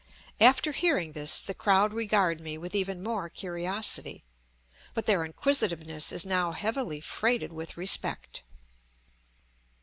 [0.39, 4.23] After hearing this the crowd regard me with even more curiosity;
[4.95, 8.41] but their inquisitiveness is now heavily freighted with respect.